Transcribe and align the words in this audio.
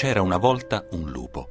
C'era 0.00 0.22
una 0.22 0.38
volta 0.38 0.86
un 0.92 1.10
lupo. 1.10 1.50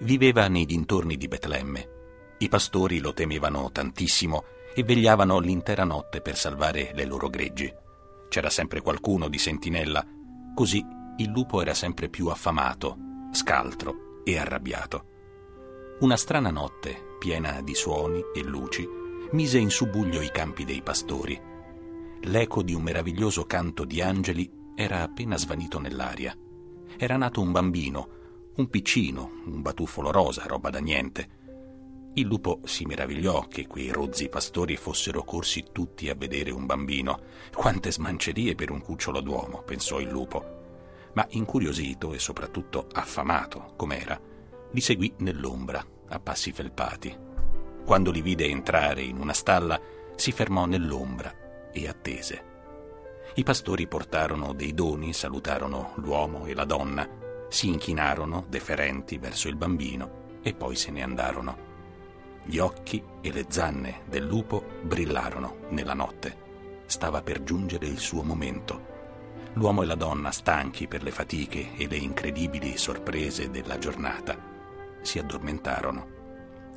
Viveva 0.00 0.46
nei 0.46 0.66
dintorni 0.66 1.16
di 1.16 1.26
Betlemme. 1.26 1.88
I 2.36 2.48
pastori 2.50 2.98
lo 2.98 3.14
temevano 3.14 3.70
tantissimo 3.72 4.44
e 4.74 4.82
vegliavano 4.82 5.38
l'intera 5.38 5.84
notte 5.84 6.20
per 6.20 6.36
salvare 6.36 6.90
le 6.92 7.06
loro 7.06 7.30
greggi. 7.30 7.72
C'era 8.28 8.50
sempre 8.50 8.82
qualcuno 8.82 9.28
di 9.28 9.38
sentinella, 9.38 10.04
così 10.54 10.84
il 11.16 11.30
lupo 11.30 11.62
era 11.62 11.72
sempre 11.72 12.10
più 12.10 12.26
affamato, 12.26 12.94
scaltro 13.32 14.20
e 14.22 14.36
arrabbiato. 14.36 15.06
Una 16.00 16.18
strana 16.18 16.50
notte, 16.50 17.16
piena 17.18 17.62
di 17.62 17.74
suoni 17.74 18.22
e 18.34 18.42
luci, 18.42 18.86
mise 19.30 19.56
in 19.56 19.70
subbuglio 19.70 20.20
i 20.20 20.30
campi 20.30 20.66
dei 20.66 20.82
pastori. 20.82 21.40
L'eco 22.20 22.62
di 22.62 22.74
un 22.74 22.82
meraviglioso 22.82 23.46
canto 23.46 23.86
di 23.86 24.02
angeli 24.02 24.46
era 24.74 25.00
appena 25.00 25.38
svanito 25.38 25.78
nell'aria. 25.78 26.36
Era 26.96 27.16
nato 27.16 27.40
un 27.40 27.52
bambino, 27.52 28.08
un 28.56 28.68
piccino, 28.68 29.42
un 29.46 29.62
batuffolo 29.62 30.10
rosa, 30.10 30.44
roba 30.46 30.70
da 30.70 30.78
niente. 30.78 31.40
Il 32.14 32.26
lupo 32.26 32.60
si 32.64 32.84
meravigliò 32.84 33.46
che 33.48 33.66
quei 33.66 33.88
rozzi 33.90 34.28
pastori 34.28 34.76
fossero 34.76 35.24
corsi 35.24 35.64
tutti 35.72 36.10
a 36.10 36.14
vedere 36.14 36.50
un 36.50 36.66
bambino. 36.66 37.20
Quante 37.54 37.90
smancerie 37.90 38.54
per 38.54 38.70
un 38.70 38.82
cucciolo 38.82 39.20
d'uomo, 39.20 39.62
pensò 39.62 39.98
il 39.98 40.08
lupo. 40.08 40.60
Ma 41.14 41.26
incuriosito 41.30 42.12
e 42.12 42.18
soprattutto 42.18 42.86
affamato 42.92 43.72
com'era, 43.76 44.20
li 44.70 44.80
seguì 44.80 45.14
nell'ombra, 45.18 45.84
a 46.08 46.20
passi 46.20 46.52
felpati. 46.52 47.16
Quando 47.84 48.10
li 48.10 48.20
vide 48.20 48.46
entrare 48.46 49.02
in 49.02 49.18
una 49.18 49.32
stalla, 49.32 49.80
si 50.14 50.32
fermò 50.32 50.66
nell'ombra 50.66 51.70
e 51.72 51.88
attese. 51.88 52.51
I 53.34 53.42
pastori 53.44 53.86
portarono 53.86 54.52
dei 54.52 54.74
doni, 54.74 55.14
salutarono 55.14 55.92
l'uomo 55.96 56.44
e 56.44 56.54
la 56.54 56.64
donna, 56.66 57.08
si 57.48 57.68
inchinarono, 57.68 58.44
deferenti, 58.48 59.16
verso 59.16 59.48
il 59.48 59.56
bambino 59.56 60.40
e 60.42 60.54
poi 60.54 60.76
se 60.76 60.90
ne 60.90 61.02
andarono. 61.02 61.70
Gli 62.44 62.58
occhi 62.58 63.02
e 63.20 63.32
le 63.32 63.46
zanne 63.48 64.02
del 64.06 64.24
lupo 64.24 64.64
brillarono 64.82 65.66
nella 65.70 65.94
notte. 65.94 66.40
Stava 66.86 67.22
per 67.22 67.42
giungere 67.42 67.86
il 67.86 67.98
suo 67.98 68.22
momento. 68.22 68.90
L'uomo 69.54 69.82
e 69.82 69.86
la 69.86 69.94
donna, 69.94 70.30
stanchi 70.30 70.86
per 70.86 71.02
le 71.02 71.10
fatiche 71.10 71.74
e 71.76 71.86
le 71.86 71.96
incredibili 71.96 72.76
sorprese 72.76 73.50
della 73.50 73.78
giornata, 73.78 74.36
si 75.00 75.18
addormentarono. 75.18 76.20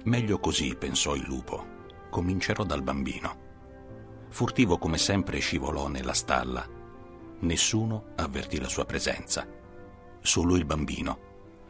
Meglio 0.04 0.40
così, 0.40 0.76
pensò 0.76 1.16
il 1.16 1.24
lupo. 1.26 1.66
Comincerò 2.10 2.64
dal 2.64 2.82
bambino. 2.82 3.45
Furtivo 4.36 4.78
come 4.78 4.98
sempre 4.98 5.40
scivolò 5.40 5.88
nella 5.88 6.12
stalla. 6.12 6.68
Nessuno 7.40 8.08
avvertì 8.18 8.60
la 8.60 8.68
sua 8.68 8.84
presenza. 8.84 9.48
Solo 10.20 10.58
il 10.58 10.66
bambino. 10.66 11.20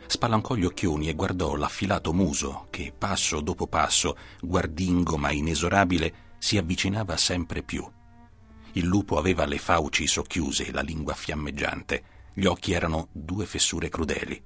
Spalancò 0.07 0.55
gli 0.55 0.65
occhioni 0.65 1.07
e 1.07 1.13
guardò 1.13 1.53
l'affilato 1.53 2.11
muso 2.11 2.65
che, 2.71 2.91
passo 2.97 3.39
dopo 3.41 3.67
passo, 3.67 4.17
guardingo 4.41 5.15
ma 5.15 5.29
inesorabile, 5.29 6.33
si 6.39 6.57
avvicinava 6.57 7.15
sempre 7.17 7.61
più. 7.61 7.87
Il 8.71 8.85
lupo 8.85 9.19
aveva 9.19 9.45
le 9.45 9.59
fauci 9.59 10.07
socchiuse 10.07 10.65
e 10.65 10.71
la 10.71 10.81
lingua 10.81 11.13
fiammeggiante. 11.13 12.03
Gli 12.33 12.45
occhi 12.45 12.71
erano 12.71 13.09
due 13.11 13.45
fessure 13.45 13.89
crudeli. 13.89 14.43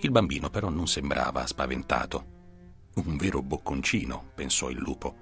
Il 0.00 0.10
bambino 0.10 0.50
però 0.50 0.68
non 0.68 0.88
sembrava 0.88 1.46
spaventato. 1.46 2.24
Un 2.94 3.16
vero 3.16 3.40
bocconcino, 3.40 4.32
pensò 4.34 4.68
il 4.68 4.78
lupo. 4.78 5.14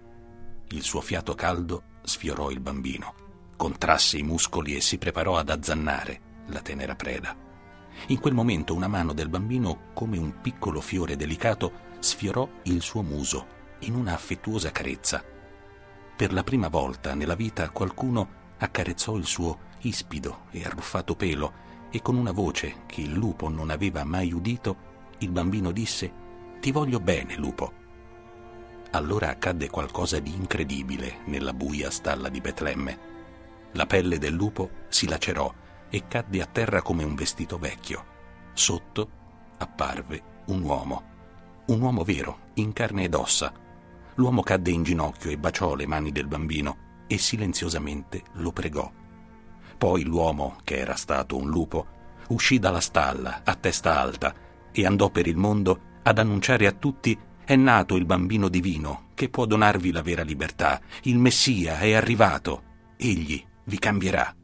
Il 0.68 0.82
suo 0.82 1.02
fiato 1.02 1.34
caldo 1.34 1.92
sfiorò 2.04 2.50
il 2.50 2.60
bambino, 2.60 3.14
contrasse 3.56 4.18
i 4.18 4.22
muscoli 4.22 4.76
e 4.76 4.80
si 4.80 4.98
preparò 4.98 5.36
ad 5.36 5.48
azzannare 5.48 6.20
la 6.46 6.60
tenera 6.60 6.94
preda. 6.94 7.34
In 8.08 8.20
quel 8.20 8.34
momento 8.34 8.74
una 8.74 8.88
mano 8.88 9.12
del 9.12 9.28
bambino, 9.28 9.90
come 9.94 10.18
un 10.18 10.40
piccolo 10.40 10.80
fiore 10.80 11.16
delicato, 11.16 11.72
sfiorò 11.98 12.46
il 12.64 12.82
suo 12.82 13.02
muso 13.02 13.46
in 13.80 13.94
una 13.94 14.12
affettuosa 14.12 14.70
carezza. 14.70 15.22
Per 16.16 16.32
la 16.32 16.42
prima 16.42 16.68
volta 16.68 17.14
nella 17.14 17.34
vita 17.34 17.70
qualcuno 17.70 18.42
accarezzò 18.58 19.16
il 19.16 19.26
suo 19.26 19.72
ispido 19.80 20.44
e 20.50 20.64
arruffato 20.64 21.16
pelo 21.16 21.62
e 21.90 22.02
con 22.02 22.16
una 22.16 22.32
voce 22.32 22.82
che 22.86 23.00
il 23.00 23.12
lupo 23.12 23.48
non 23.48 23.70
aveva 23.70 24.04
mai 24.04 24.32
udito, 24.32 24.92
il 25.18 25.30
bambino 25.30 25.70
disse 25.70 26.12
Ti 26.60 26.72
voglio 26.72 27.00
bene, 27.00 27.36
lupo. 27.36 27.83
Allora 28.94 29.28
accadde 29.28 29.70
qualcosa 29.70 30.20
di 30.20 30.32
incredibile 30.32 31.18
nella 31.24 31.52
buia 31.52 31.90
stalla 31.90 32.28
di 32.28 32.40
Betlemme. 32.40 32.98
La 33.72 33.86
pelle 33.86 34.18
del 34.18 34.32
lupo 34.32 34.70
si 34.88 35.08
lacerò 35.08 35.52
e 35.90 36.04
cadde 36.06 36.40
a 36.40 36.46
terra 36.46 36.80
come 36.80 37.02
un 37.02 37.16
vestito 37.16 37.58
vecchio. 37.58 38.04
Sotto 38.52 39.10
apparve 39.58 40.42
un 40.46 40.62
uomo. 40.62 41.02
Un 41.66 41.80
uomo 41.80 42.04
vero, 42.04 42.50
in 42.54 42.72
carne 42.72 43.02
ed 43.02 43.14
ossa. 43.14 43.52
L'uomo 44.14 44.42
cadde 44.42 44.70
in 44.70 44.84
ginocchio 44.84 45.32
e 45.32 45.38
baciò 45.38 45.74
le 45.74 45.88
mani 45.88 46.12
del 46.12 46.28
bambino 46.28 46.76
e 47.08 47.18
silenziosamente 47.18 48.22
lo 48.34 48.52
pregò. 48.52 48.88
Poi 49.76 50.04
l'uomo, 50.04 50.58
che 50.62 50.78
era 50.78 50.94
stato 50.94 51.36
un 51.36 51.48
lupo, 51.48 51.86
uscì 52.28 52.60
dalla 52.60 52.80
stalla 52.80 53.40
a 53.42 53.56
testa 53.56 53.98
alta 53.98 54.32
e 54.70 54.86
andò 54.86 55.10
per 55.10 55.26
il 55.26 55.36
mondo 55.36 55.80
ad 56.04 56.18
annunciare 56.18 56.68
a 56.68 56.72
tutti 56.72 57.18
è 57.44 57.56
nato 57.56 57.96
il 57.96 58.06
bambino 58.06 58.48
divino 58.48 59.08
che 59.14 59.28
può 59.28 59.46
donarvi 59.46 59.92
la 59.92 60.02
vera 60.02 60.22
libertà. 60.22 60.80
Il 61.02 61.18
Messia 61.18 61.78
è 61.78 61.92
arrivato. 61.92 62.62
Egli 62.96 63.42
vi 63.64 63.78
cambierà. 63.78 64.34